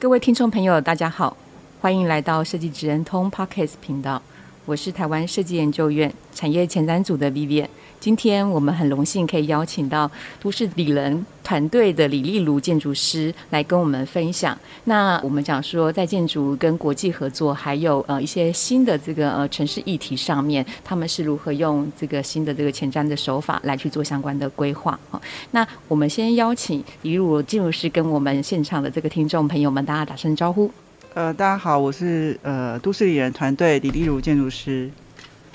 [0.00, 1.36] 各位听众朋友，大家好，
[1.82, 4.22] 欢迎来到设计职人通 Podcast 频道。
[4.64, 7.68] 我是台湾设计研究院产业前瞻组的 Vivian。
[8.00, 10.10] 今天我们很荣幸可以邀请到
[10.40, 14.58] 都市里人团队的李立如建筑师来跟我们分享。
[14.84, 24.98] 那我们讲说，在建筑跟国际合作，还有呃一些新的这个呃城市议题上面，他们是如何用这个新的这个前瞻的手法来去做相关的规划。
[25.10, 30.70] 好，那我们先邀请李立儒建筑师跟我们现场的这个听众朋友们，大家打声招呼。
[31.12, 34.90] 呃，大家好，我是呃都市里人团队李立如建筑师。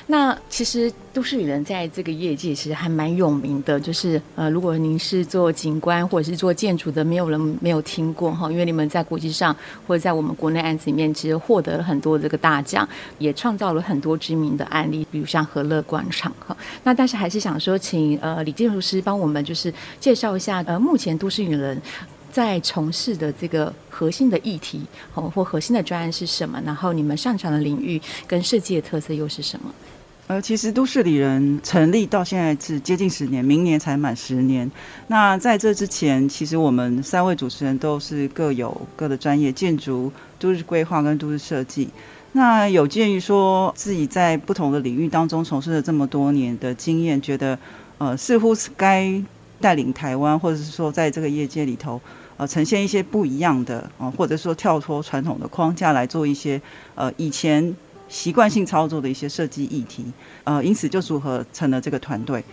[0.08, 9.56] 那其实都市里人在这个业界其实还蛮有名的，就是呃，如果您是做景观或者是做建筑的，没有人没有听过哈，因为你们在国际上
[9.88, 16.56] 或者在我们国内案子里面，其实获得了很多这个大奖，也创造了很多知名的案例，比如像和乐广场哈。
[16.84, 21.82] 那但是还是想说，请呃李建筑师帮我们就是介绍一下呃，目前都市里人
[22.32, 24.82] 在从事的这个核心的议题
[25.16, 26.62] 哦，或核心的专案是什么？
[26.64, 29.74] 然后你们擅长的领域跟设计的特色又是什么？
[30.28, 34.72] 呃，其实都市里人成立到现在是接近十年，明年才满十年。
[35.06, 41.90] 那在这之前，其实我们三位主持人都是各有各的专业，建筑、都市规划跟都市设计。
[42.32, 47.60] 那有鉴于说自己在不同的领域当中从事了这么多年的经验，觉得
[48.00, 49.22] 呃似乎是该
[49.62, 52.02] 带领台湾，或者是说在这个业界里头
[52.38, 56.64] 呃呈现一些不一样的、呃，或者说跳脱传统的框架来做一些
[56.96, 57.76] 呃以前。
[58.08, 60.06] 习惯性操作的一些设计议题，
[60.44, 62.44] 呃，因此就组合成了这个团队。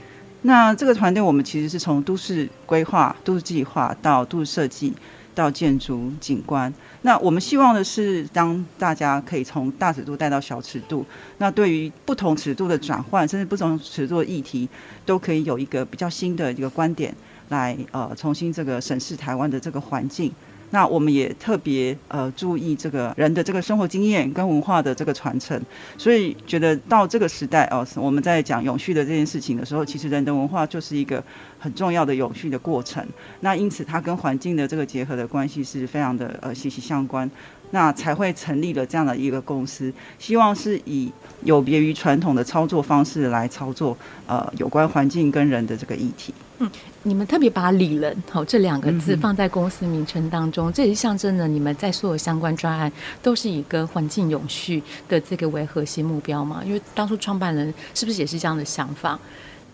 [0.42, 4.92] 那这个团队，我们其实是从都市规划、都市计划到都市设计，
[5.36, 6.72] 到建筑景观。
[7.02, 11.06] 那我们希望的是，当大家可以从大尺度带到小尺度，
[11.38, 14.69] 那对于不同尺度的转换，甚至不同尺度的议题，
[15.06, 17.14] 都可以有一个比较新的一个观点
[17.50, 20.32] 来呃重新这个审视台湾的这个环境。
[20.72, 25.60] 那我们也特别呃注意这个人的这个生活经验跟文化的这个传承，
[25.96, 31.22] 所以觉得到这个时代哦，我们在讲永续的这件事情的时候，其实人的文化就是一个
[31.60, 33.06] 很重要的永续的过程。
[33.40, 37.30] 那因此它跟环境的这个结合的关系是非常的呃息息相关。
[37.72, 41.10] 那才会成立了这样的一个公司，希望是以
[41.42, 43.96] 有别于传统的操作方式来操作
[44.26, 46.32] 呃有关环境跟人的这个议题。
[46.58, 46.70] 嗯，
[47.02, 56.62] 你们特别把“理人”好这两个字放在公司名称当中，嗯、这也象征了你们在所有相关专案都是以跟环境永续的这个为核心目标嘛？
[56.64, 59.18] 因为当初创办人是不是也是这样的想法？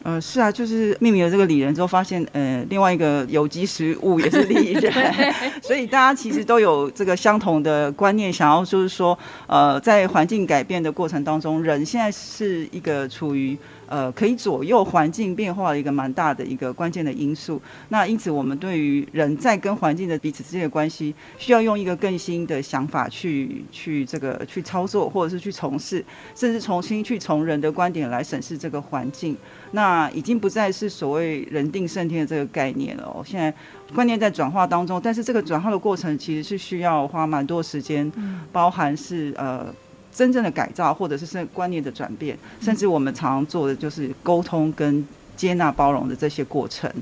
[0.09, 4.91] 呃，是啊，就是命名了这个里人之后，发现呃，另外一个有机食物也是里人，
[5.61, 13.55] 所以大家其实都有这个相同的观念，想要就是说，呃，在环境改变的过程当中，人现在是一个处于。
[13.89, 17.61] 呃，可以左右环境变化的一个蛮大的一个关键的因素。
[17.89, 26.05] 那因此，我们对于人在跟环境的彼此之间的关系，需要用一个更新的想法去去这个去操作，或者是去从事，
[26.35, 29.37] 甚至重新去从人的观点来审视这个环境。
[29.73, 33.23] 那已经不再是所谓人定胜天的这个概念了哦。
[33.25, 33.53] 现在
[33.95, 38.13] 观念在转化当中，但是这个转化的过程其实是需要花蛮多时间，
[38.53, 39.67] 包含是呃。
[40.13, 46.93] 真正的改造，或者是是观念的转变，甚至我们常常做的就是沟通跟接纳包容的这些过程。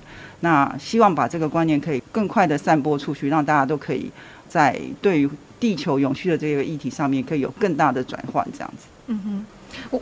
[0.41, 4.11] 那希望把这个观念可以更快的散播出去，让大家都可以
[4.49, 8.87] 在对于地球永续的这个议题上面，可以有更大的转换，这样子。
[9.07, 9.47] 嗯哼。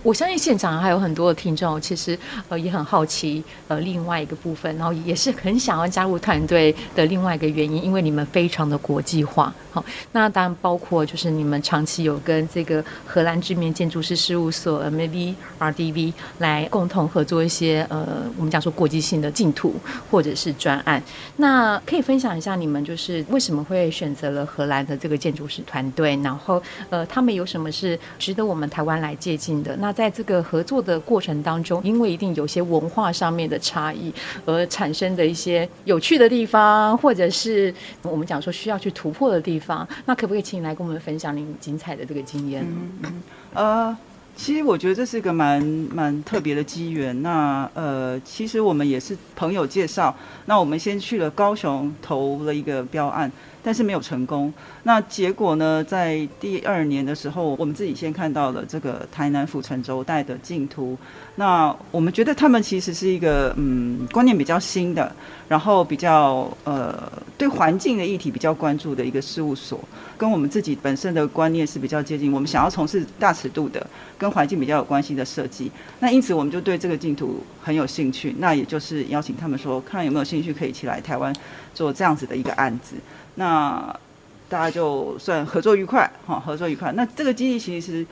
[0.03, 2.19] 我相信现场还有很多的听众，其实
[2.49, 9.53] 呃也很好奇呃另外一个部分，然后也是很想要加入团队的另外一个原因，因为你们非常的国际化。
[9.73, 19.75] 好，那当然包括就是你们长期有跟这个荷兰知名建筑师事务所 MAB RDV 来共同合作一些呃我们讲说国际性的净土
[20.11, 21.03] 或者是专案。
[21.39, 29.77] 那可以分享一下你们就是为什么会选择了荷兰的这个建筑师团队，然后呃他们有什么是值得我们台湾来借鉴的？
[29.85, 34.11] 那在这个合作的过程当中，因为一定有些文化上面的差异
[34.47, 42.67] 而产生的一些有趣的地方，或者是我们讲说需要去突破的地方，那可不可以请你来跟我们分享您精彩的这个经验？
[43.03, 43.23] 嗯，
[43.53, 43.99] 呃，
[44.35, 47.21] 其实我觉得这是一个蛮蛮特别的机缘。
[47.21, 50.17] 那呃，其实我们也是朋友介绍，
[50.47, 53.31] 那我们先去了高雄投了一个标案。
[53.65, 54.53] 但是没有成功。
[54.83, 55.83] 那结果呢？
[55.83, 60.97] 在第二年的时候，我们自己先看到了这个台南府城轴带的净图。
[61.37, 65.11] 那我们觉得他们其实是一个嗯观念比较新的，
[65.49, 69.81] 然后比较呃对环境的议题比较关注的一个事务所，
[70.19, 72.31] 跟我们自己本身的观念是比较接近。
[72.31, 73.85] 我们想要从事大尺度的
[74.19, 75.73] 跟环境比较有关系的设计。
[76.01, 78.35] 那因此我们就对这个净图很有兴趣。
[78.39, 81.35] 那也就是邀请他们说，看有没有兴趣可以一起来台湾
[81.73, 82.97] 做这样子的一个案子。
[83.37, 83.95] 那
[84.49, 86.93] 大家就算合作愉快，哈，合作愉快。
[86.93, 88.07] 那这个基地其实，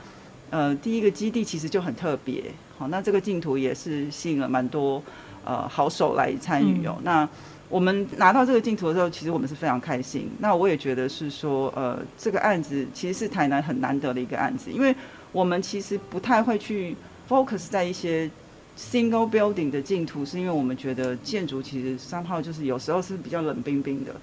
[0.49, 2.43] 呃，第一个基地其实就很特别，
[2.77, 5.01] 好，那这个竞图也是吸引了蛮多
[5.45, 6.95] 呃好手来参与哦。
[6.97, 7.29] 嗯、那
[7.69, 10.29] 我们拿到这个竞图的时候，其实我们是非常开心。
[10.39, 14.93] 那我也觉得是说，呃，这个案子其实是台南很难得的一个案子，因为
[15.31, 16.95] 我们其实不太会去
[17.29, 18.29] focus 在一些
[18.77, 24.13] single building 的竞图，是因为我们觉得建筑其实三号就是有时候是比较冷冰冰的。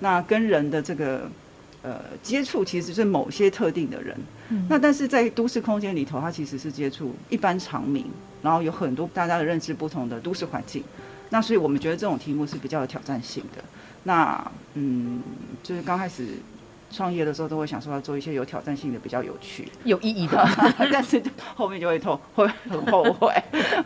[0.00, 1.28] 那跟人的这个
[1.82, 4.16] 呃接触，其实是某些特定的人。
[4.50, 4.66] 嗯。
[4.68, 8.04] 那但是在都市空间里头，它其实是接触一般常民，
[8.42, 10.84] 然后有很多大家的认知不同的都市环境。
[11.30, 13.62] 那所以我们觉得这种题目是比较有挑战性的。
[14.04, 15.20] 那嗯，
[15.62, 16.26] 就是刚开始
[16.90, 20.48] 创业的时候，都会想说要做一些有挑战性的、比较有趣、有意义的，
[20.90, 21.22] 但是
[21.54, 23.34] 后面就会痛， 会很后悔。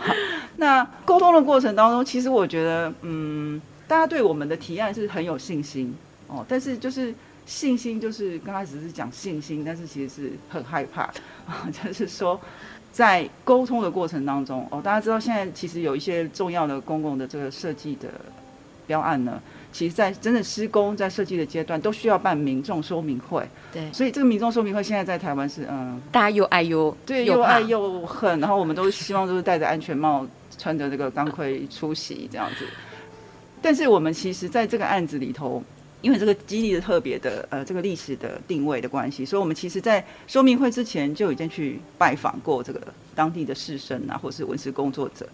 [0.56, 3.60] 那沟通的过程当中，其实我觉得嗯。
[3.92, 5.94] 大家对我们的提案是很有信心
[6.26, 11.02] 哦，但是就是信心，就是刚开始是讲信心，但是其实是很害怕
[11.44, 11.68] 啊。
[11.84, 12.40] 就是说，
[12.90, 18.08] 在沟通的过程当中哦，大家知道现在其实有一些重要的公共的这个设计的
[18.86, 19.38] 标案呢，
[19.74, 23.46] 其实在真的施工在设计的阶段都需要办民众说明会。
[23.74, 32.64] 对，所以这个民众说明会现在在台湾是嗯，大家又爱又对，又爱又恨，然后我们都希望都是戴着安全帽，穿着这个钢盔出席这样子。
[33.62, 35.62] 但是我们其实在这个案子里头，
[36.00, 42.80] 因为这个基地的特别的呃这个历史的定位的关系，所以我们其实在说明会之前就已经去拜访过这个
[43.14, 45.26] 当地的士绅啊，或是文史工作者。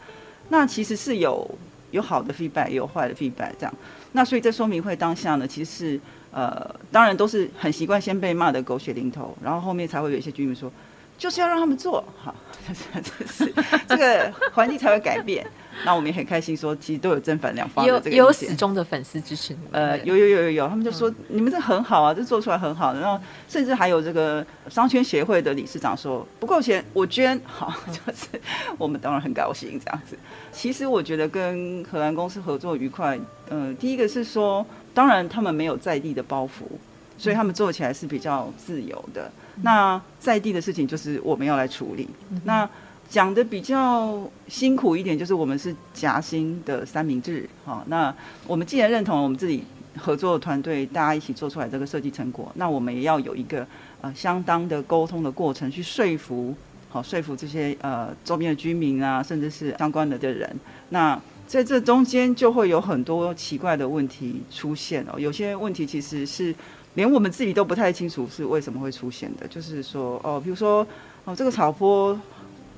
[0.50, 1.50] 那其实是有
[1.90, 3.74] 有好的 feedback，也有坏的 feedback 这样。
[4.12, 10.70] 那所以在说明会当下呢，其实是呃当然都是很习惯先被骂得狗血淋头，然后后面才会有一些居民说，
[11.18, 12.34] 就是要让他们做好，
[12.64, 13.52] 这是
[13.88, 15.44] 这个环境才会改变。
[15.84, 18.16] 那我们也很开心，说其实都有正反两方的这个。
[18.16, 19.80] 有有死忠的粉丝支持你们。
[19.80, 22.92] 呃，有有有有有，他们就说、嗯、你们这很好啊，这做出来很好。
[22.94, 27.40] 然后甚至还有这个商圈协会的理事长说不够钱，我捐。
[27.44, 28.26] 好，就是
[28.76, 30.18] 我们当然很高兴这样子。
[30.50, 33.16] 其实我觉得跟荷兰公司合作愉快。
[33.50, 36.66] 嗯、呃，第一个是说，当然他们没有在地的包袱，
[37.16, 39.22] 所以他们做起来是比较自由的。
[39.26, 39.32] 嗯、
[39.62, 42.08] 那在地的事情就是我们要来处理。
[42.30, 42.68] 嗯、那
[43.08, 48.14] 讲的比较辛苦一点，就是我们是夹心的三明治，好，那
[48.46, 49.64] 我们既然认同我们自己
[49.96, 53.66] 合作的团队，大家一起做出来这个设计成果，那我们也要有一个
[54.02, 56.54] 呃相当的沟通的过程，去说服，
[56.90, 60.54] 好说服这些呃周边的居民啊，甚至是相关的的人。
[60.90, 66.54] 那在这中间就会有很多奇怪的问题出现哦，有些问题其实是
[66.94, 70.86] 连我们自己都不太清楚是为什么会出现的，就是说哦，比如说
[71.24, 72.18] 哦这个草坡。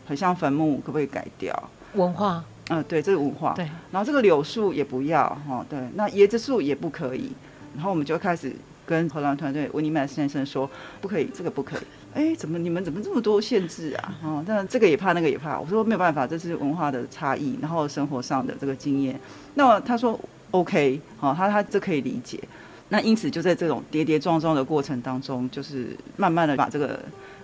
[0.07, 1.71] 很像坟墓，可不可以改掉？
[1.95, 3.53] 文化，嗯，对，这是文化。
[3.55, 7.31] 对，然后这个柳树也不要，哈，对，那椰子树也不可以。
[7.77, 8.53] 然后我们就开始
[8.85, 10.69] 跟荷兰团队温尼曼先生说，
[11.01, 11.81] 不可以，这个不可以。
[12.13, 14.19] 哎，怎么你们怎么这么多限制啊？
[14.25, 15.61] 哦，但这个也怕，那个也怕。
[15.61, 19.21] 我说没有办法，这是文化的差异，然后生活上的这个经验。
[19.55, 20.19] 那他说
[20.51, 22.43] OK，好，他他这可以理解。
[22.91, 27.01] 那因此就在这种跌跌撞撞的过程当中，就是慢慢的把这个。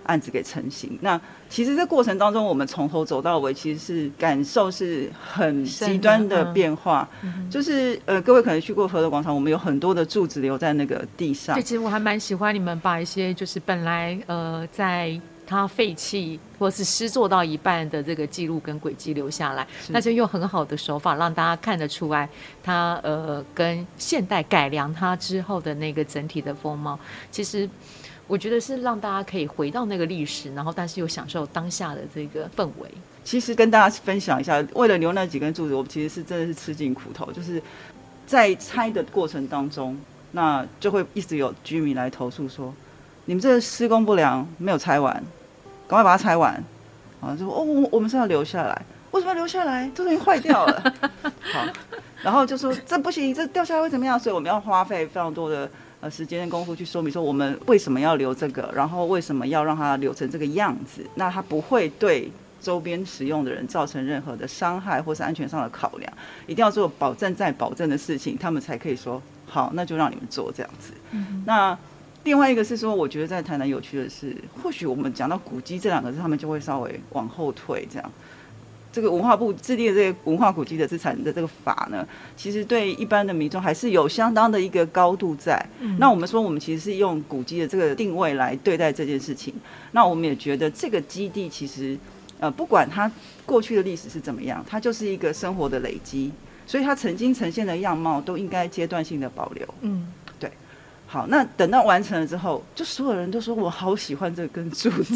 [0.07, 0.97] 案子给成型。
[1.01, 7.05] 那其实这过程当中，我们从头走到尾，其实是感受是很极端的变化。
[7.23, 11.57] 嗯、就是呃，各位可能去过河德广场，我们有很多的柱子留在那个地上。
[11.57, 22.29] 对，其实我还蛮喜欢你们把一些就是本来呃在它废弃或是失作到一半的这个记录跟轨迹留下来，那就用很好的手法让大家看得出来
[22.61, 26.99] 它呃跟现代改良它之后的那个整体的风貌，
[27.31, 27.67] 其实。
[28.29, 32.91] 我觉得是让大家可以回到那个历史，然后但是又享受当下的这个氛围。
[33.23, 37.31] 其实跟大家分享一下，为了留那几根柱子，我们其实是真的是吃尽苦头。
[37.31, 37.63] 就是
[38.25, 39.97] 在拆的过程当中，
[40.33, 42.73] 那就会一直有居民来投诉说，
[43.23, 45.23] 你们这个施工不良，没有拆完，
[45.87, 46.53] 赶快把它拆完。
[47.21, 49.89] 啊，就说哦，我我们是要留下来，为什么要留下来？
[49.95, 50.93] 这东西坏掉了。
[51.53, 51.65] 好，
[52.21, 54.19] 然后就说这不行，这掉下来会怎么样？
[54.19, 55.69] 所以我们要花费非常多的。
[55.99, 66.13] 呃时间跟功夫去说明说我们为什么要留这个，然后为什么要让它留成这个样子，那它不会对周边使用的人造成任何的伤害或是安全上的考量，
[66.45, 70.93] 一定要做保证再保证的事情，他们才可以说好，那就让你们做这样子。
[71.09, 71.75] 嗯、那
[72.23, 78.11] 另外一个是说，我觉得在台南有趣的是，或许我们讲到古迹这两个字，他们就会稍微往后退这样。
[78.91, 85.63] 这个文化部制定的这个文化古迹的资产的这个法呢，其实对一般的民众还是有相当的一个高度在。
[85.79, 89.53] 嗯、那我们说，我们其实是用古迹的这个定位来对待这件事情。
[89.91, 91.95] 那我们也觉得这个基地其实，
[92.39, 93.11] 呃，不管它
[93.45, 96.31] 过去的历史是怎么样，它就是一个生活的累积，
[96.65, 99.67] 所以它曾经呈现的样貌都应该阶段性的保留。
[99.81, 100.11] 嗯。
[101.09, 105.15] 好，那等到完成了之后，就所有人都说我好喜欢这根柱子，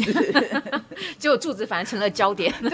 [1.18, 2.50] 结果柱子反而成了焦点。
[2.62, 2.70] 对，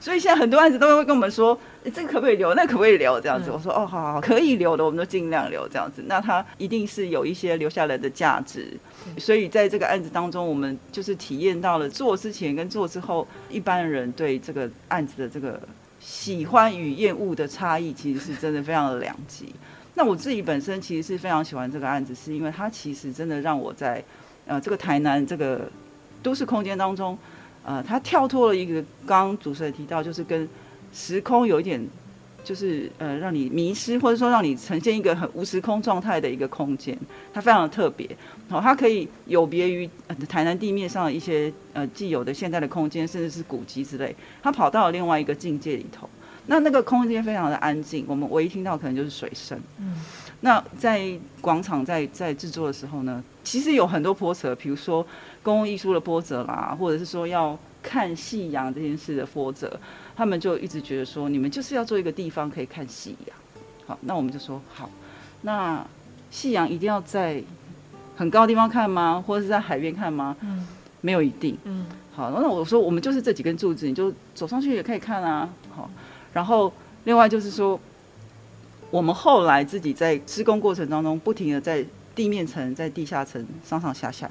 [0.00, 2.52] 所以现在很多案子都会跟我们说，欸、这个可不可以留？
[2.54, 3.20] 那个、可不可以留？
[3.20, 6.02] 这样子，嗯、我说哦，好好好，可以留的，我们都尽量留这样子。
[6.06, 8.76] 那它一定是有一些留下来的价值，
[9.16, 15.60] 所以在这个案子当中，我们就是体验到了做之前跟做之后，一般人对这个案子的这个
[16.00, 19.54] 喜欢与厌恶的差异，其实是真的非常的两极。
[19.98, 24.00] 那我自己本身其实是非常喜欢这个案子，是因为它其实真的让我在，
[24.46, 25.68] 呃，这个台南这个
[26.22, 27.18] 都市空间当中，
[27.64, 30.48] 呃，它跳脱了一个刚刚主持人提到，就是跟
[30.92, 31.84] 时空有一点，
[32.44, 36.96] 就是呃，让你迷失，或者说让你呈现一个很无时空状态的一个空间，
[37.34, 38.08] 它非常的特别，
[38.48, 39.90] 好，它可以有别于
[40.28, 46.08] 台南地面上的一些呃既有的现在的空间，甚至是古迹之类，它跑到了另外一个境界里头。
[46.50, 49.60] 那那个空间非常的安静，我们唯一听到可能就是水声。
[49.78, 49.94] 嗯，
[50.40, 51.12] 那在
[51.42, 55.06] 广场在在制作的时候呢，其实有很多波折，比如说
[55.42, 59.78] 公共艺术的波折啦，或者是说要看夕阳这件事的波折，
[60.16, 63.36] 他们就一直觉得说，你们就是要做一个地方可以看夕阳。
[63.86, 64.88] 好，那我们就说好，
[65.42, 65.86] 那
[66.30, 67.42] 夕阳一定要在
[68.16, 69.22] 很高的地方看吗？
[69.26, 70.34] 或者是在海边看吗？
[70.40, 70.66] 嗯，
[71.02, 71.58] 没有一定。
[71.64, 75.46] 嗯，好，那我说我们就是这几根柱子，你就走上去也可以看啊。
[75.76, 75.90] 好。
[76.32, 76.72] 然后，
[77.04, 77.78] 另外就是说，
[78.90, 84.30] 我们后来自己在施工过程当中，不停的在地面层、在地下层上上下下，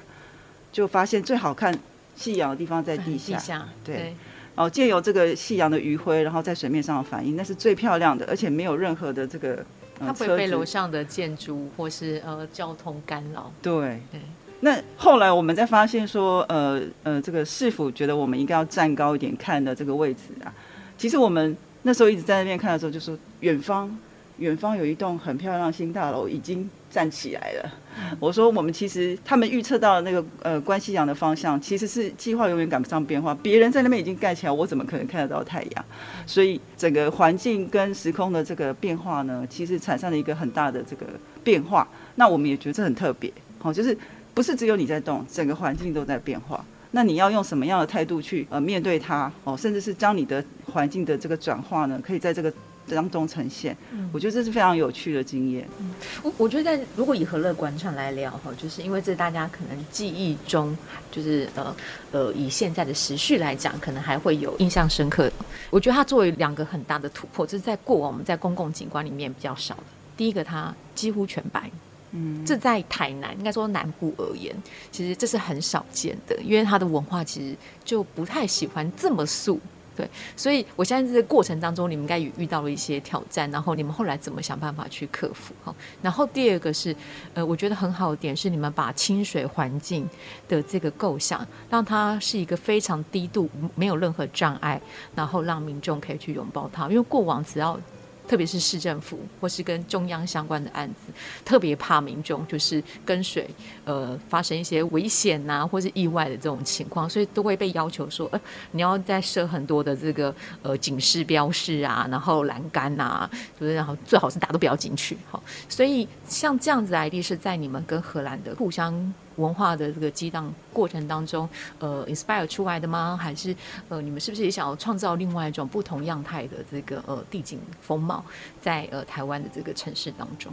[0.71, 1.77] 就发现最好看
[2.15, 3.33] 夕阳的地方在地下。
[3.33, 3.95] 地下对。
[3.95, 4.15] 对
[4.55, 9.63] 然后借由这个夕阳的余晖，然后在水面上的反应，那是最漂亮的，而且没有任何的这个。
[9.99, 13.51] 呃、它不会被楼上的建筑或是呃交通干扰。
[13.61, 14.19] 对对。
[14.61, 20.53] 那后来我们再发现说，呃呃，这个市府觉得我们应该要站高一点看的这个位置啊，
[20.97, 21.55] 其实我们。
[21.87, 23.97] 那时候一直在那边看的时候，就说远方，
[24.39, 27.71] 远方有一栋很漂亮的新大楼已经站起来了。
[28.19, 33.33] 我说我们其实他们预测到那个呃观夕阳的方向，其实是计划永远赶不上变化。
[33.35, 35.85] 别人在那边已经盖起来，我怎么可能看得到太阳？
[36.25, 41.05] 所以整个环境跟时空的这个变化呢，其实产生了一个很大的这个
[41.41, 41.87] 变化。
[42.15, 43.97] 那我们也觉得这很特别，好，就是
[44.33, 46.65] 不是只有你在动，整个环境都在变化。
[46.91, 52.51] 那你要用什么样的态度去呃面对它哦，甚至是将你的环境的这个转化呢，可以在这个
[52.87, 53.75] 当中呈现。
[53.91, 55.67] 嗯，我觉得这是非常有趣的经验。
[55.79, 55.91] 嗯，
[56.23, 60.75] 我我觉得在如果以和乐广场来聊哈，就是因为这大家可能记忆中
[61.11, 61.75] 就是呃
[62.11, 65.29] 呃以现在的时序来讲，可能还会有印象深刻。
[65.69, 69.83] 我觉得它作为两个很大的突破，这是在过往我们在公共景观里面比较少的。
[70.15, 71.69] 第一个，它几乎全白。
[72.11, 74.55] 嗯，这在台南应该说南部而言，
[74.91, 79.59] 其实这是很少见的，因为它的文化其实就不太喜欢这么素，
[79.93, 80.09] 对。
[80.35, 85.53] 所以我相信这个过程当中，你们应该也遇到了一些挑战，然后你们后来怎么想办法去克服？
[85.65, 85.75] 哈。
[86.01, 86.95] 然后第二个是，
[87.33, 90.09] 呃，我觉得很好的点是你们把清水环境
[90.47, 94.81] 的这个构想，让它是一个非常低度，没有任何障碍，
[95.13, 97.77] 然后让民众可以去拥抱它，因为过往只要。
[98.27, 101.13] 特别是市政府或是跟中央相关的案子，
[101.45, 103.49] 特别怕民众就是跟水
[103.85, 108.41] 呃发生一些危险呐、啊，或是意外的这种情况，所以都会被要求说，呃，
[108.71, 113.29] 你要再设很多的这个呃警示标示啊，然后栏杆呐，
[113.59, 119.13] 就是然后最好是大家都不要进去，好，所以像这样子的 ID 是在你们跟荷兰的互相。
[119.37, 123.17] 文化的这个激荡过程当中，呃，inspire 出来的吗？
[123.19, 123.55] 还是
[123.89, 128.23] 呃，你们是不是也想要创造另外一种不同样态的这个呃地景风貌，
[128.61, 130.51] 在呃台湾的这个城市当中？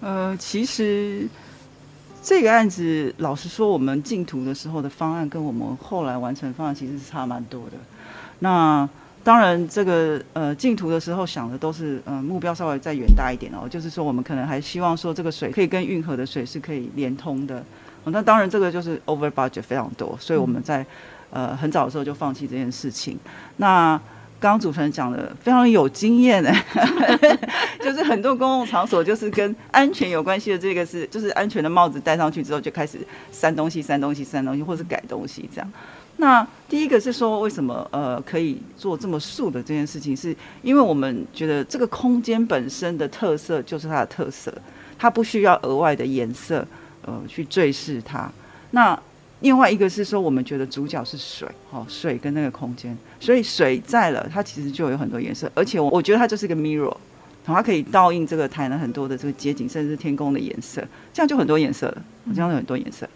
[0.00, 1.28] 呃，其实
[2.22, 7.72] 这个案子，老实说，我们竞图的时候的方案跟我们后来完成方案其实是差蛮多的。
[8.40, 8.88] 那
[9.22, 17.64] 当然，这个呃竞图的时候想的都是呃目标稍微再远大一点哦，就是说我们可能还希望说这个水可以跟运河的水是可以连通的。
[18.06, 20.84] 那当然，这个就是 over budget 非常多，所以我们在
[21.30, 23.18] 呃很早的时候就放弃这件事情。
[23.58, 24.00] 那
[24.40, 26.64] 刚刚主持人讲的非常有经验哎，
[27.80, 32.98] 就是很多公共场所就是跟安全有关系的，这个是就是安全的帽子戴上去之后就开始
[33.30, 35.72] 删东西、删东西、删东西，或是改东西这样。
[36.16, 44.52] 那第一个是说为什么呃可以做这么素的这件事情，是因为我们觉得这个空间本身的特色就是它的特色，
[44.98, 46.66] 它不需要额外的颜色
[47.06, 48.30] 呃去坠饰它。
[48.70, 48.98] 那
[49.40, 56.96] 另外一个是说，我们觉得主角是水，哦，水跟那个空间，所以水在了，它其实就有很多颜色，而且我我觉得它就是一个 mirror，
[57.44, 60.80] 它可以倒映这个台南很多的这个街景，甚至天空的颜色，
[61.12, 63.08] 这样就很多颜色了，这样有很多颜色。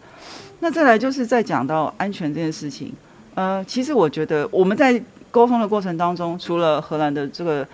[0.58, 2.92] 那再来就是在讲到安全这件事情，
[3.34, 5.00] 呃，其实我觉得我们在
[5.30, 7.68] 沟通的过程当中，除了荷兰的这个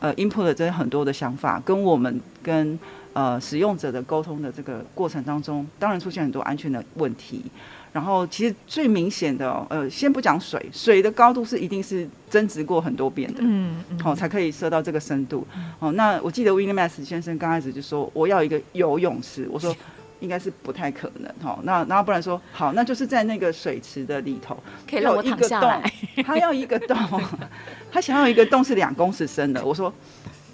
[0.00, 2.78] 呃 input 的这些很多的想法，跟我们跟
[3.18, 7.42] 呃使用者的沟通的这个过程当中，当然出现很多安全的问题。
[7.90, 15.44] 然后其实最明显的，呃，先不讲水，水的高度是一定是增值过很多遍的，嗯，好、嗯哦，才可以设到这个深度。
[15.80, 19.74] 哦，那我记得 William 先生刚开始就说我要一个游泳池，我说
[20.20, 24.56] 应该是不太可能，哈、哦，那然后不然说好，那就是在那个水池的里头，
[24.88, 25.92] 可以让我躺下来，
[26.24, 26.96] 他要一个洞，
[27.90, 29.92] 他想要一个洞是两公尺深的，我说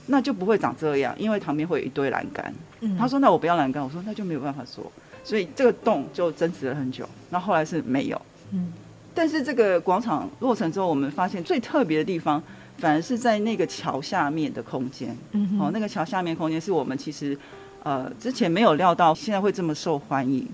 [0.06, 2.52] 那就不会长这样，因为旁边会有一堆栏杆。
[2.80, 4.90] 嗯、他说那我不要栏杆，我说那就没有办法做。
[5.22, 8.20] 所以这个洞就争执了很久，那后来是没有。
[8.52, 8.70] 嗯，
[9.14, 12.42] 但是这个广场落成之后，我们发现最特别的地方，
[12.76, 15.16] 反而是在那个桥下面的空间。
[15.32, 17.36] 嗯，哦，那个桥下面空间是我们其实
[17.82, 20.46] 呃之前没有料到，现在会这么受欢迎。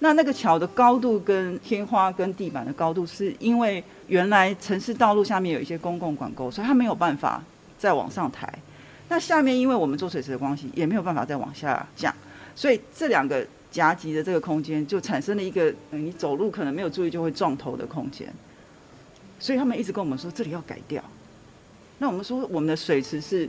[0.00, 7.40] 那那个桥的高度跟天花跟地板的高度，是因为原来城市道路下面有一些公共管沟，所以它没有办法
[7.78, 8.52] 再往上抬。
[9.08, 12.14] 那下面因为我们做水池的关系，也没有办法再往下降，
[12.54, 13.46] 所以这两个。
[13.68, 18.32] 夹击的这个空间就产生了一个，你走路可能没有注意就会撞头的空间，
[19.38, 21.02] 所以他们一直跟我们说这里要改掉。
[21.98, 23.46] 那我们说我们的水池是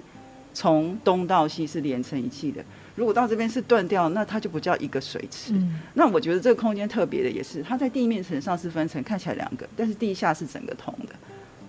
[0.53, 2.61] 从东到西是连成一气的，
[2.95, 5.53] 如果到这边是断掉，那它就不叫一个水池。
[5.53, 5.79] 嗯。
[5.93, 11.15] 那我觉得这个空间特别的也是，它在地面层上是分层，看起来两个，但是地下是整个通的。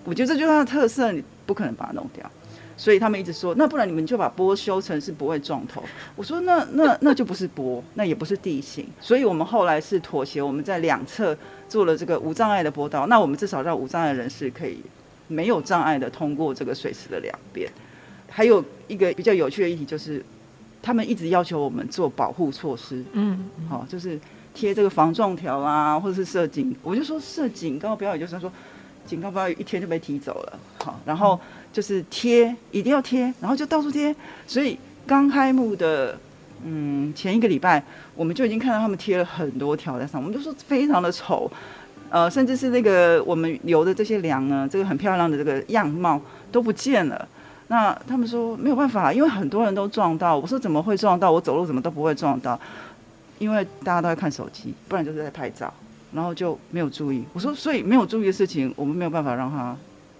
[0.04, 2.28] 我觉得这就是它的特色，你不可能把它弄掉。
[2.78, 5.82] 所以他们一直说，那不然你们就把波修成是不会撞头。
[6.14, 8.86] 我说那那那就不是波，那也不是地形。
[9.00, 11.36] 所以我们后来是妥协，我们在两侧
[11.69, 13.08] 做了这个无障碍的波道。
[13.08, 14.80] 那我们至少让无障碍人士可以
[15.26, 17.69] 没有障碍的通过这个水池的两边。
[18.30, 20.25] 还有一个比较有趣的议题就是，
[20.80, 23.04] 他们一直要求我们做保护措施。
[23.10, 24.17] 嗯，好，就是
[24.54, 26.76] 贴这个防撞条啊，或者是设警。
[26.84, 28.52] 我就说设警告标语，也就是说
[29.04, 30.58] 警告标语一天就被踢走了。
[30.84, 31.41] 好，然后。
[31.73, 34.15] 就是贴，一定要贴，然后就到处贴。
[34.47, 36.19] 所以刚开幕的，
[36.65, 37.83] 嗯，前一个礼拜，
[38.15, 41.50] 我们就已经看到他们贴了很多条在上，我们就说非常的丑，
[42.11, 47.28] 呃，甚至是那个我们留的这些梁呢，这个很漂亮的这个样貌都不见了。
[47.69, 50.37] 那他们说没有办法，因为很多人都撞到。
[50.37, 51.31] 我说怎么会撞到？
[51.31, 52.59] 我走路怎么都不会撞到，
[53.39, 55.73] 因为大家都在看手机，不然就是在拍照，
[56.13, 57.23] 然后就没有注意。
[57.35, 59.76] 我说，所以没有注意的事情，我们没有办法让他。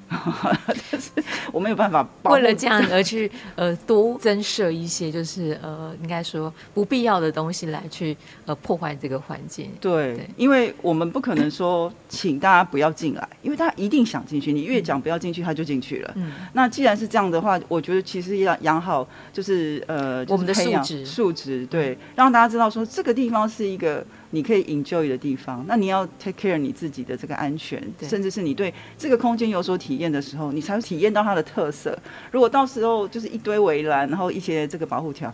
[0.91, 1.11] 但是
[1.53, 8.17] 我没有办法 为了这样而去呃多增设一些就是呃应该说不必要的东西来去
[8.47, 9.71] 呃破坏这个环境。
[9.81, 14.53] 对，对，因为我们不可能说请大家不要进来，因为他一定想进去。
[14.53, 16.13] 你越讲不要进去，他就进去了。
[16.17, 16.33] 嗯。
[16.55, 24.05] 那既然是这样的话，我觉得其实要养好就是呃就是我们的素质素质，对，让大家知道说这个地方是一个。
[24.31, 31.99] 你可以 enjoy 的地方，那你要 take care 你自己的这个安全，甚至是你对这个空间有所体验的时候，你才会体验到它的特色。
[32.31, 35.33] 如果到时候就是一堆围栏，然后一些这个保护条，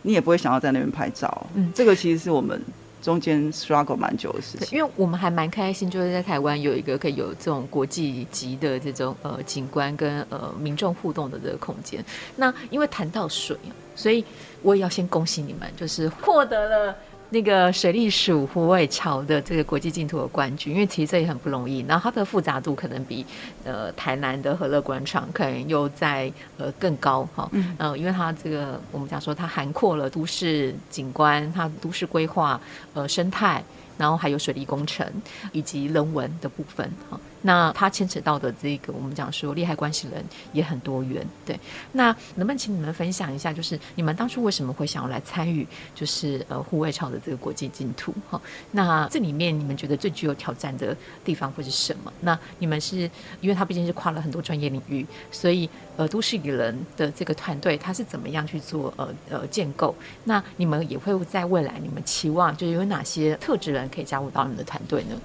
[0.00, 1.46] 你也不会想要在那边拍照。
[1.54, 2.58] 嗯，这个其实是我们
[3.02, 4.78] 中间 struggle 蛮久的事情。
[4.78, 12.02] 因为我们还蛮开心，就是在台湾有一个可以有这种国际级的这种呃景观跟呃民众互动的这个空间。
[12.36, 13.54] 那因为谈到水，
[13.94, 14.24] 所以
[14.62, 16.96] 我也要先恭喜你们，就是获得了。
[17.32, 23.24] 那个水利署湖尾桥的这个国际竞图的冠军，因为其实这也很不容易，然后它的复杂度可能比
[23.64, 32.60] 呃台南的和乐广场可能又在呃更高哈，嗯，呃，因为它这个我们讲说它涵括了都市景观、它都市规划、
[32.92, 33.64] 呃生态，
[33.96, 35.10] 然后还有水利工程
[35.52, 37.18] 以及人文的部分哈。
[37.42, 41.58] 那它牵扯到的这个，我们讲说利害关系人也很多元，对。
[41.92, 48.14] 那能不能请你们分享一下，就是你们当初为什么会想要来参与，就是呃户外潮的这个国际净土？
[48.30, 52.12] 哈，那这里面你们觉得最具有挑战的地方会是什么？
[52.20, 52.98] 那你们是
[53.40, 59.94] 因为它毕竟是跨了很多专业领域，所以呃都市里人的这个团队它是怎么样去做呃呃建构？
[60.24, 65.16] 那你们也会在未来，你们期望就是有哪些特质人可以加入到你们的团队呢？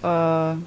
[0.00, 0.62] 呃。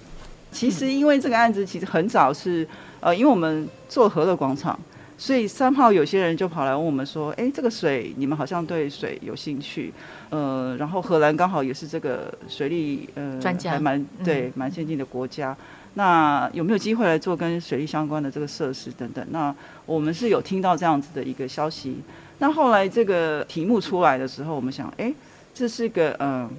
[0.52, 2.68] 其实因为这个案子其实很早是，
[3.00, 4.80] 呃，因为我们做和乐广场。
[5.22, 9.94] 所以三号有些人就跑来问我们说：“哎，这个水你们好像对水有兴趣，
[10.30, 15.54] 呃，然后荷兰刚好也是这个水利呃专家，还蛮对蛮先进的国家，
[15.96, 19.26] 那有没有机会来做跟水利相关的这个设施等等？
[19.32, 19.54] 那
[19.86, 21.98] 我们是有听到这样子的一个消息。
[22.38, 25.14] 那后来这个题目出来的时候，我们想，哎，
[25.54, 26.50] 这是个嗯、呃、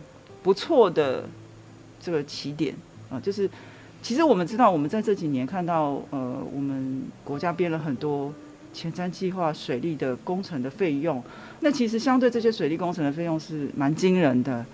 [0.42, 1.24] 不错的
[1.98, 2.74] 这个起点
[3.09, 3.48] 啊、呃，就是
[4.03, 8.33] 其实我们知道，我们在这几年看到呃，我们国家编了很多。
[8.73, 11.21] 前瞻计划水利的工程的费用，
[11.59, 14.65] 那其实相对这些水利工程的费用是蛮惊人的。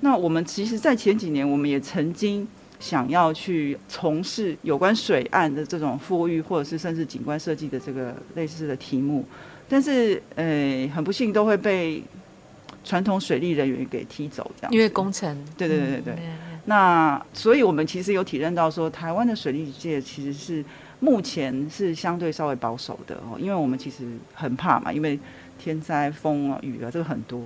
[0.00, 2.46] 那我们其实，在前几年，我们也曾经
[2.78, 9.24] 想要去从事有关水岸的这种复育，或者是甚至景观设计的这个类似的题目，
[9.70, 12.02] 但是，呃，很不幸都会被
[12.84, 14.70] 传统水利人员给踢走，这样。
[14.70, 15.34] 因为工程。
[15.56, 16.14] 对对对对对。
[16.66, 20.64] 那所以我们其实有体认到说，台湾的水利界其实是。
[20.98, 25.20] 目前是相对稍微保守的哦，因为我们其实很怕嘛，因为
[25.58, 27.42] 天灾、风啊、雨啊，这个很多，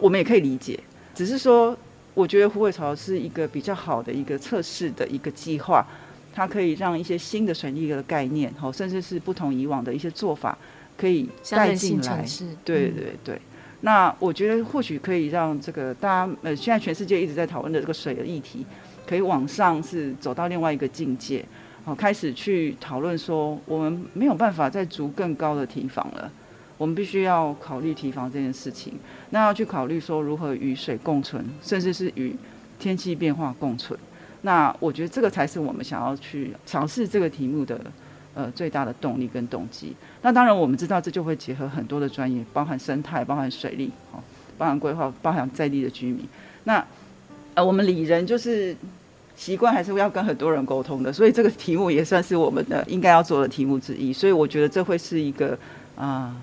[0.00, 0.80] 我们也可以理解。
[1.14, 1.76] 只是说，
[2.14, 5.86] 我觉得虎尾潮是一个比较好的一个测试的一个计划，
[6.32, 10.56] 它可以让一些新的水利的概念，哦，甚至是不同以往的一些做法，
[10.96, 12.24] 可以带进来。
[12.64, 13.38] 对对对。
[13.80, 18.66] 那我觉得或许可以让这个大家呃，现在全世界一直在讨论的这个水的议题，
[19.06, 21.44] 可以往上是走到另外一个境界。
[21.84, 26.30] 好开始去讨论说，我们没有办法再筑更高的堤防了，
[26.76, 28.94] 我们必须要考虑堤防这件事情。
[29.30, 32.36] 那要去考虑说，如何与水共存，甚至是与
[32.78, 33.98] 天气变化共存。
[34.42, 37.80] 那我觉得这个才是我们想要去尝试这个题目的
[38.38, 39.94] 呃最大的动力跟动机。
[40.22, 44.22] 那当然，我们知道这就会结合很多的专业，包含生态、包含水利、哦，
[44.56, 46.20] 包含规划、包含在地的居民。
[46.62, 46.84] 那
[47.54, 48.76] 呃，我们里人就是。
[49.38, 54.12] 习惯还是要跟很多人沟通的，所以这个题目也算是我们的应该要做的题目之一。
[54.12, 55.56] 所以我觉得这会是一个
[55.94, 56.36] 啊、呃，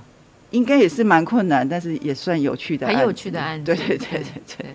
[0.52, 3.66] 应该也是蛮困难，但是也算有趣的，很有趣的案子。
[3.66, 4.66] 对对对对对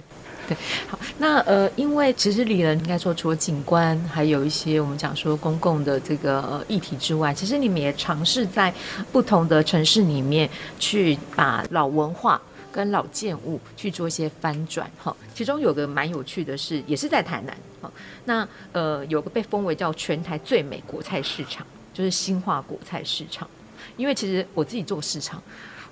[0.87, 8.73] 好，那呃，因为其实里仁应该说除了景观，还有一些我们讲说公共的这个议题之外，其实你们也尝试在
[9.13, 12.41] 不同的城市里面去把老文化。
[12.73, 17.91] 跟老建物去做一些翻转，哈，其中有个蛮有趣的是，也是在台南，哈，
[18.27, 23.51] 那呃有个被封为叫全台最美果菜市场，就是新化果菜市场，
[23.97, 25.43] 因为其实我自己做市场，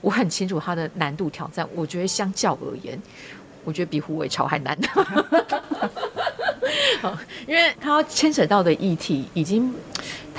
[0.00, 2.96] 我很清楚它的难度挑战，我觉得相较而言，
[3.68, 4.76] 我觉得比虎尾巢还难，
[7.46, 9.70] 因为它要牵扯到的议题已经。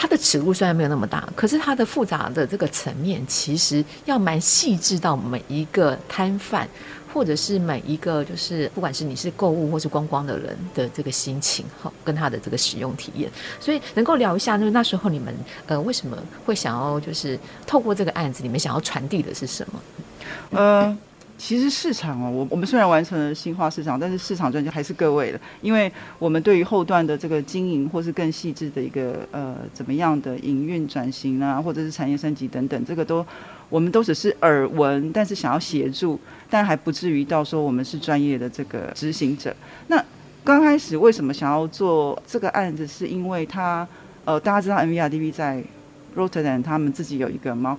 [0.02, 6.65] 它的尺度虽然没有那么大，可是它的复杂的这个层面，其实要蛮细致到每一个摊贩，
[7.13, 13.30] 或者是每一个就是不管是你是购物或是观光的人的这个心情，哈，跟他的这个使用体验。
[13.60, 15.36] 所以能够聊一下，就是那时候你们
[15.68, 17.38] 呃为什么会想要就是
[17.68, 19.82] 透过这个案子，你们想要传递的是什么？
[20.52, 20.98] 呃。
[21.39, 33.25] 其实市场哦，我我们虽然完成了新化市场，但是市场专家还是各位的，因为我们对于后段的这个经营或是更细致的一个呃怎么样的营运转型啊，或者是产业升级等等，这个都
[33.69, 39.56] 我们都只是耳闻，但是想要协助，但还不至于到说我们是专业的这个执行者。
[39.88, 40.04] 那
[40.43, 43.88] 刚开始为什么想要做这个案子，是因为他
[44.25, 45.63] 呃大家知道 MVRDV 在
[46.17, 47.78] Rotterdam 他们自己有一个 Markt。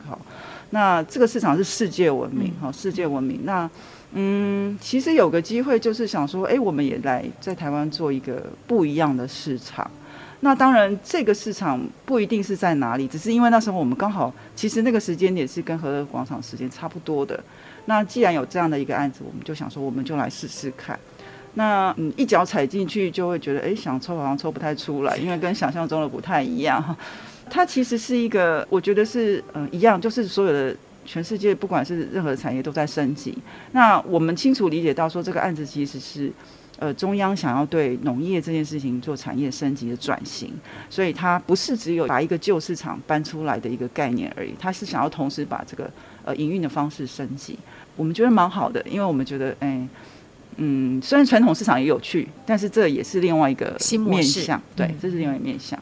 [0.70, 3.40] 那这个市场是世界闻名，哈，世界闻名。
[3.44, 3.68] 那，
[4.12, 9.90] 嗯，其实有个机会就是想说，哎，我们也来在台湾做一个不一样的市场。
[10.42, 17.38] 那当然，这个市场不一定是在哪里，只是因为那时候我们刚好，其实那个时间点是跟和乐广场时间差不多的。
[17.84, 20.98] 那既然有这样的一个案子，我们就想说，我们就来试试看。
[21.54, 26.96] 那嗯，一脚踩进去就会觉得，哎，想抽好像抽不太出来，因为跟想象中的不太一样。
[27.50, 33.36] 它其实是一个，我觉得是嗯一样，就是所有的全世界，不管是任何产业都在升级。
[33.72, 36.30] 那我们清楚理解到说，这个案子其实是
[36.78, 40.52] 呃中央想要对农业这件事情做产业升级的转型，
[40.88, 45.90] 所以它不是只有把一个旧市场搬出来的一个概念而已，它是想要同时把这个
[46.24, 47.58] 呃营运的方式升级。
[47.96, 49.86] 我们觉得蛮好的，因为我们觉得哎
[50.56, 55.78] 嗯，虽然传统市场也有趣，但是这也是另外一个面向，对，这是另外一个面向。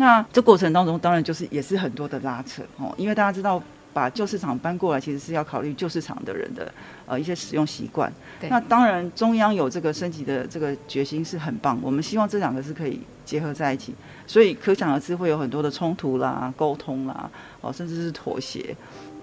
[0.00, 6.72] 那这过程当中，当然就是也是很多的拉扯哦，因为大家知道，把旧市场搬过来，其实是要考虑旧市场的人的
[7.04, 8.10] 呃一些使用习惯。
[8.48, 13.94] 那当然，中央有这个升级的这个决心是很棒，我们希望这两个是可以结合在一起。
[14.26, 18.74] 所以可想而知会有很多的冲突啦、沟通啦，哦，甚至是妥协。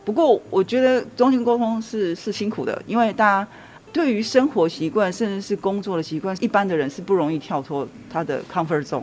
[0.05, 3.47] 不过我觉得中间沟通是是辛苦的，因为大家
[3.91, 9.01] 对于生活习惯甚至是工作的习惯，一般的人是不容易跳脱他的 comfort zone。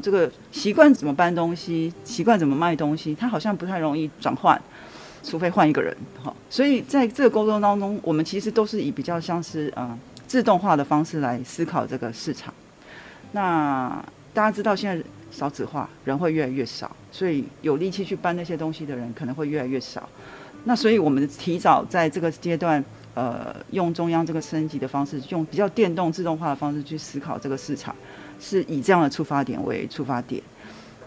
[0.00, 4.60] 这个习惯怎么搬东西，习惯怎么卖东西，它好像不太容易转换，
[5.22, 5.96] 除非换一个人。
[6.22, 12.52] 哈，所以在这个沟通当中，我们其实都是以比较像是啊自动化的方式来思考这个市场。
[13.32, 20.08] 那大家知道现在少子化，人会越来越少，所以有力气去搬那些东西的人可能会越来越少。
[20.64, 27.94] 那所以我们提早在这个阶段，呃，用中央这个升级的方式，用比较电动自动化的方式去思考这个市场，
[28.40, 30.42] 是以这样的出发点为出发点。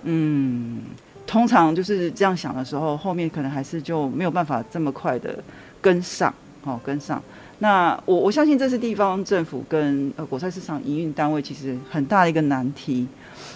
[0.04, 0.82] 嗯，
[1.28, 5.44] 通常就是这样想的时候，后面可能还是就没有办法这么快的
[5.82, 7.22] 跟上，哦，跟上。
[7.62, 13.06] 那我我相信这是地方政府跟呃果菜市场营运单位其实很大的一个难题，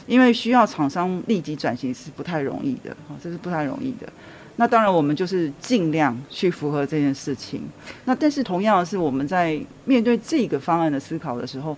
[0.06, 4.12] 因为需要厂商立即转型是不太容易的，哦，这是不太容易的。
[4.58, 7.64] 那当然我们就是尽量去符合这件事情。
[8.04, 11.76] 那但是同样是，我们在面对这个方案的思考的时候，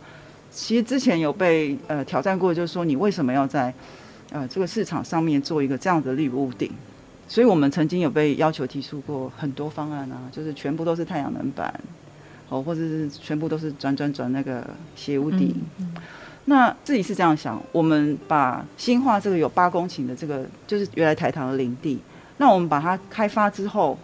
[0.56, 3.74] 其实之前有被呃挑战过，就是说你为什么要在
[4.32, 6.72] 呃这个市场上面做一个这样的绿屋顶？
[7.28, 11.74] 所以我们曾经有被要求提出过很多方案啊，就是全部都是太阳能板。
[12.48, 14.64] 哦，或者是全部都是转转转那个
[14.96, 15.52] 斜屋顶。
[15.80, 16.02] 嗯嗯、
[16.46, 22.00] 那自己是这样想，我们把新化这个有八公顷的这个，就是原来台糖的林地，
[22.38, 23.98] 那我们把它开发之后，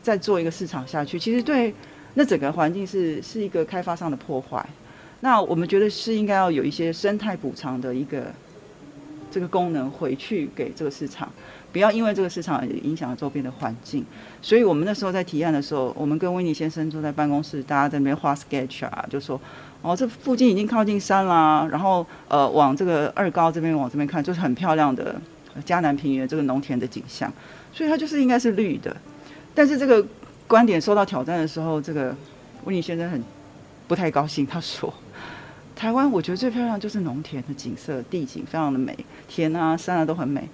[0.00, 1.74] 再做一个市场下去，其实对
[2.14, 4.64] 那整个环境是是一个开发上的破坏。
[5.20, 8.32] 那我们觉得是应该要有一些生态补偿的一个
[9.30, 11.30] 这个功能回去给这个市场。
[11.70, 14.02] 不要因为这个市场影响了周边的环境，
[14.40, 19.38] 所以我们那时候在提案的时候，我们跟温尼先生坐在办公室，大家在那边画 sketch 啊，就说
[19.82, 25.20] 哦，这附近已经靠近山啦，然后呃往这个二高这边往这边看，就是很漂亮的
[25.62, 27.30] 嘉南平原这个农田的景象，
[27.70, 28.96] 所以它就是应该是绿的。
[29.54, 30.04] 但是这个
[30.46, 32.16] 观点受到挑战的时候，这个
[32.64, 33.22] 温尼先生很
[33.86, 34.92] 不太高兴，他说：
[35.78, 38.92] 台湾我觉得最漂亮就是农田的景色，地景非常的美，
[39.28, 40.48] 田啊山啊都很美。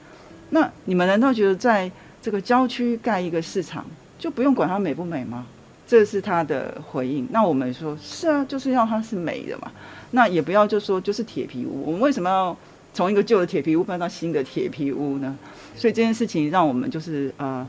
[0.51, 3.87] 那你们难道觉得在这个郊区盖一个市场
[4.19, 5.47] 就不用管它美不美吗？
[5.87, 7.27] 这是他的回应。
[7.31, 9.73] 那我们说是啊，就是要它是美的嘛。
[10.11, 11.85] 那也不要就说就是铁皮屋。
[11.87, 12.55] 我们为什么要
[12.93, 15.35] 从一个旧的铁皮屋搬到新的铁皮屋呢？
[15.75, 17.67] 所以这件事情让我们就是呃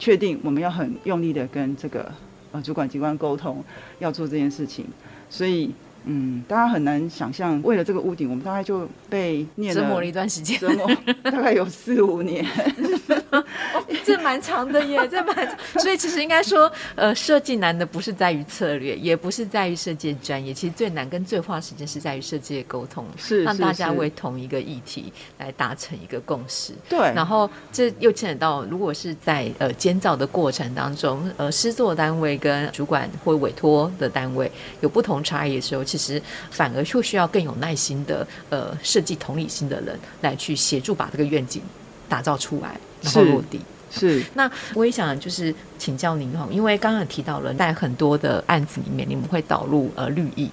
[0.00, 2.10] 确定我们要很用力的跟这个
[2.50, 3.62] 呃主管机关沟通，
[4.00, 4.84] 要做这件事情。
[5.30, 5.72] 所以。
[6.06, 10.88] 嗯，大家很难想象，为了这个屋顶，我们大概就被念折磨了一段时间，折磨
[11.24, 12.46] 大概有四五年。
[13.30, 13.44] 哦，
[14.04, 15.56] 这蛮长的耶，这蛮长。
[15.80, 26.72] 所以其实应该说，呃，设计难的不是在于策略，也不是在于设计专业，其实最难跟最花时间是在于设计的沟通，是让大家为同一个议题来达成一个共识。
[26.88, 35.95] 对，然后这又牵扯到，如果是在呃监造的过程当中，呃，施作单位跟主管或委托的单位有不同差异的时候，其实
[36.50, 41.62] 反而就需要更有耐心的呃设计同理心的人来去协助把这个愿景
[42.08, 43.60] 打造出来，然后落地。
[43.90, 44.22] 是。
[44.34, 50.50] 那我也想就是请教您哈，因为刚刚提到了在很多的案子里面，你们会导入呃绿意。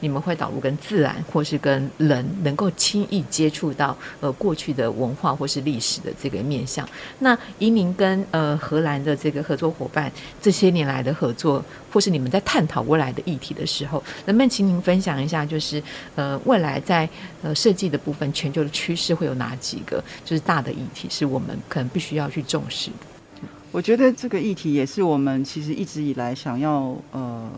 [0.00, 6.88] 你们会导入跟自然或是跟人能够轻易接触到呃过去的文化或是历史的这个面向。
[7.20, 10.10] 那移民跟呃荷兰的这个合作伙伴
[10.40, 15.82] 这些年来的合作，或是你们在探讨未来的议题的时候，能不能请您分享一下，就是
[16.14, 17.08] 呃未来在
[17.42, 23.46] 呃设计的部分，全球的趋势会有哪几个就是大的议题，是我们可能必须要去重视的？
[23.70, 27.50] 我觉得这个议题也是我们其实一直以来想要呃。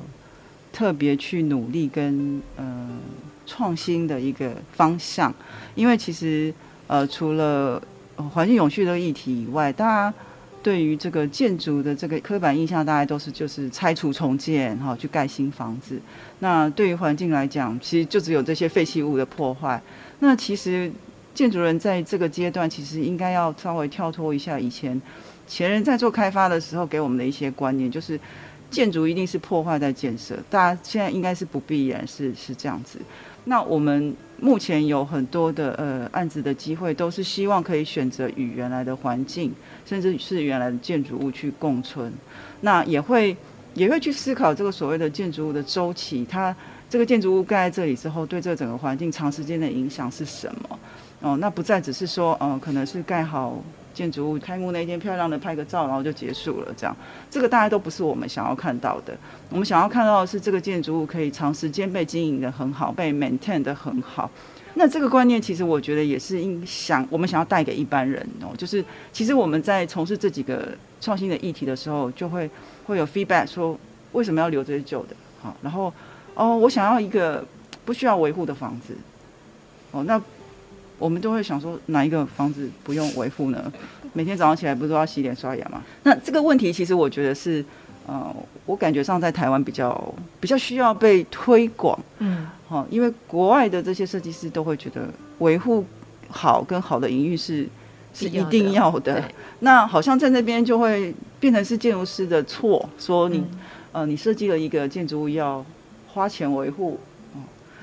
[0.73, 2.89] 特别去努力跟呃
[3.47, 5.33] 创新的一个方向，
[5.75, 6.53] 因为其实
[6.87, 7.81] 呃除了
[8.33, 10.15] 环境永续的议题以外，大家
[10.63, 16.01] 对于这个建筑的这个刻板印象，大概都是就是拆除重建哈，去盖新房子。
[16.39, 19.83] 那对于环境来讲，其实就只有这些废弃物的破坏。
[20.21, 20.91] 那其实
[21.35, 25.01] 建筑人在这个阶段，其实应该要稍微跳脱一下以前
[25.47, 28.19] 前人在做开发的时候给我们的一些观念，就是。
[28.73, 32.99] 建筑一定是破坏在建设，大家现在应该是不必然是是这样子。
[33.45, 39.53] 那我们目前有很多的呃案子的机会，都是希望可以选择与原来的环境，
[39.85, 42.11] 甚至是原来的建筑物去共存。
[42.63, 43.37] 那也会
[43.75, 46.55] 也会去思考这个所谓的建筑物的周期，它
[46.89, 50.79] 这个建筑物盖在这里之后，对这整个环境长时间的影响是什么？
[51.21, 53.63] 哦，那不再只是说，嗯、可能是盖好。
[53.93, 56.73] 建筑物开幕那一天，漂亮的拍个照，然后就结束了。
[56.77, 56.97] 这样，
[57.31, 59.17] 这个大家都不是我们想要看到的。
[59.51, 64.31] 我们想要看到的是，这个建筑物可以长时间被经营得很好，被 maintain 得很好。
[64.75, 68.49] 那这个观念，其实我觉得也是应想我们想要带给一般人哦。
[68.57, 70.69] 就是其实我们在从事这几个
[71.01, 72.51] 创新的议题的时候，就会
[72.87, 73.79] 会有 feedback 说，
[74.13, 75.17] 为什么要留这些旧的？
[75.43, 75.93] 好，然后
[76.35, 77.45] 哦，我想要一个
[77.85, 78.97] 不需要维护的房子。
[79.91, 80.21] 哦，那。
[80.99, 83.73] 我们都会想说，哪一个房子不用维护呢？
[84.13, 85.83] 每天早上起来不是都要洗脸刷牙吗？
[86.03, 87.65] 那这个问题其实我觉得是，
[88.07, 88.35] 呃，
[88.67, 95.85] 我感觉上在台湾比较比较需要被推广，嗯，好，因为国外的这些设计师都会觉得维护
[96.29, 97.67] 好跟好的营运是
[98.13, 99.25] 是一定要的。
[99.61, 103.59] 那好像在那边就会变成是建筑师的错，说你、嗯、
[103.93, 105.65] 呃你设计了一个建筑物要
[106.09, 107.01] 花钱维护，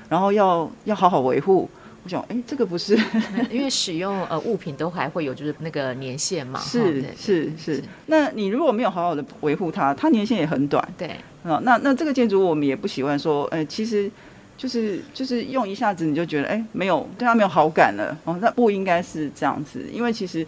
[0.08, 1.68] 然后要要好好维护。
[2.02, 2.98] 我想，哎、欸，这个不是，
[3.50, 6.58] 因为使用呃物品都还会有就是那个年限嘛。
[6.58, 7.82] 是是是。
[8.06, 10.86] 那你如果没有好好的维护它，它年限也很短。
[10.96, 11.14] 对。
[11.42, 14.10] 啊，那那这个建筑我们也不喜欢说，哎、欸，其实
[14.56, 18.16] 就是就是用一下子你就觉得，哎、欸，没有对它没有好感了。
[18.24, 20.46] 哦，那不应该是这样子，因为其实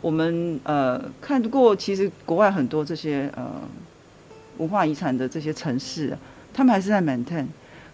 [0.00, 3.50] 我们呃看过，其实国外很多这些呃
[4.58, 6.16] 文化遗产的这些城市，
[6.52, 7.46] 他们还是在 maintain。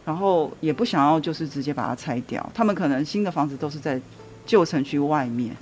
[0.09, 2.51] 然后也不想要，就是直接把它拆掉。
[2.55, 4.01] 他们可能新的房子都是在
[4.47, 5.55] 旧城区外面。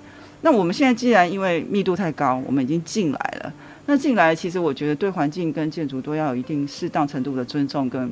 [0.42, 3.52] 那我们现在既然因为密度太高，我们已经进来了。
[3.86, 8.08] 那进来，其实我觉得对环境跟建筑都要有一定适当程度的尊重跟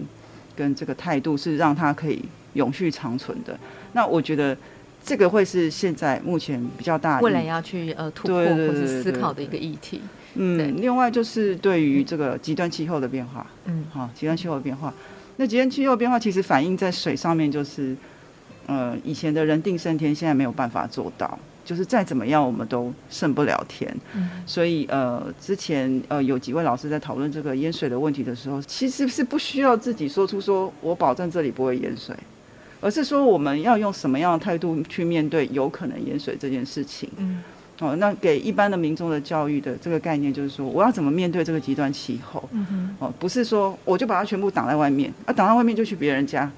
[0.57, 2.21] 跟这个态度，是让它可以
[2.55, 3.57] 永续长存的。
[3.93, 4.57] 那我觉得
[5.05, 10.01] 这个会是现在目前比较大的未来要去呃突破或者思考的一个议题。
[10.35, 14.93] 嗯，另外就是对于这个极端气候的变化，嗯，好，极端气候的变化。
[15.37, 17.97] 那极端气候变化其实反映在水上面，就是，
[18.67, 23.93] 呃，以前的人定胜天，现在没有办法做到，就是再怎么样我们都胜不了天。
[24.15, 24.31] 嗯。
[24.47, 32.15] 所以呃，之前呃有几位老师在讨论这个淹水的问题的时候，其实是不需要自己说出说我保证这里不会淹水，
[32.81, 37.09] 而是说我们要用什么样的态度去面对有可能淹水这件事情。
[37.17, 37.43] 嗯。
[37.81, 42.49] 哦，那给一般的民众的教育的这个概念就是说，我要怎么面对这个极端气候？
[42.53, 46.49] 嗯、哦，不是说我就把它全部挡在外面，啊，挡在外面就去别人家，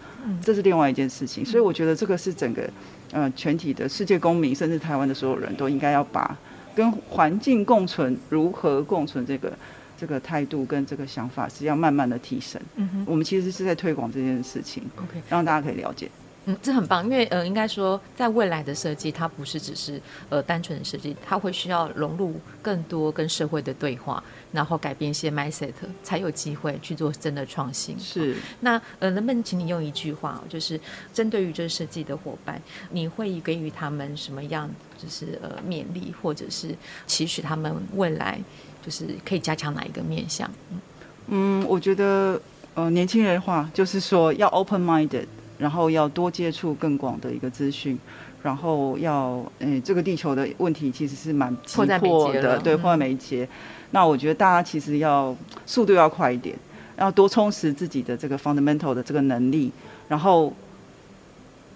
[0.43, 1.43] 这是另外一件事情。
[1.43, 2.69] 所以我觉得这个是整个
[3.13, 6.37] 呃全体的世界公民，甚至台湾的所有人都应该要把
[6.75, 9.51] 跟环境共存、如何共存这个
[9.97, 12.61] 这个态度跟这个想法是要慢慢的提升。
[12.75, 16.11] 嗯哼，我们其实是在推广这件事情，OK，让大家可以了解。
[16.49, 25.73] 嗯，这很棒，因为呃，应该说，在未来的设计，它不是只是呃单纯的设计，它会需要融入更多跟社会的对话，然后改变一些 mindset，
[26.05, 27.99] 才有机会去做真的创新。
[27.99, 30.81] 是，那呃，能不能请你用一句话，就是
[31.13, 36.73] 针对于这设计的伙伴，你会给予他们什么样，就是呃勉励，或者是
[37.09, 38.41] 期许他们未来
[38.85, 40.49] 就是可以加强哪一个面向？
[40.71, 40.81] 嗯，
[41.27, 42.41] 嗯，我觉得
[42.75, 45.27] 呃年轻人话就是说要 open minded。
[45.59, 47.99] 然后要多接触更广的一个资讯，
[48.43, 53.45] 然后要，诶，这个地球的问题其实是蛮急迫的，对，迫在眉睫。
[53.45, 53.57] 嗯。
[53.93, 56.57] 那我觉得大家其实要速度要快一点，
[56.99, 59.71] 要多充实自己的这个 fundamental 的这个能力，
[60.09, 60.53] 然后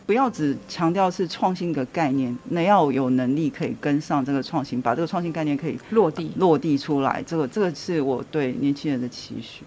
[0.05, 7.23] 不要只强调是创新的概念，那要有能力可以跟上这个创新，把这个创新概念可以落地落地出来。
[7.27, 9.63] 这个这个是我对年轻人的期许。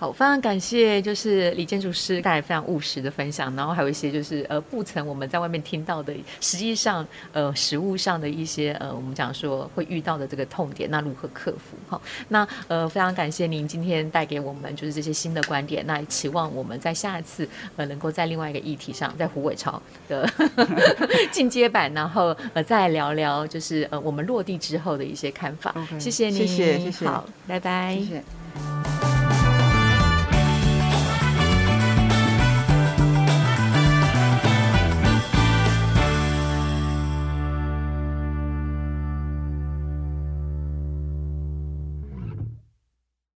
[0.00, 6.10] 好，非常感谢，就是李建筑师刚才非常务实的分享，然后还有一些就是呃不曾我们在外面听到的，
[6.40, 11.76] 实际上呃实物上的一些呃我们讲说会遇到的这个痛点，那如何克服？
[11.86, 20.26] 好，那呃非常感谢您今天带给我们就是这些新的观点，那也期望我们在下一次呃能够在另外一个议题上，在虎尾巢的
[21.30, 25.74] 进阶版，然后呃再聊聊就是呃我们落地之后的一些看法。
[25.76, 28.99] Okay, 谢谢您，谢谢，谢谢，好，拜拜，谢谢。